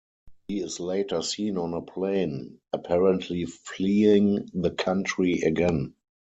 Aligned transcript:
He 0.47 0.61
is 0.61 0.79
later 0.79 1.21
seen 1.21 1.59
on 1.59 1.75
a 1.75 1.81
plane, 1.83 2.57
apparently 2.73 3.45
fleeing 3.45 4.49
the 4.51 4.71
country 4.71 5.43
again. 5.43 5.93